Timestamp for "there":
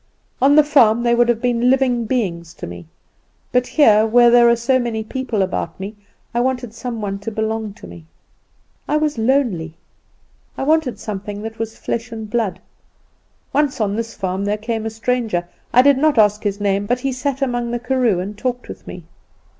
4.31-4.45, 14.45-14.57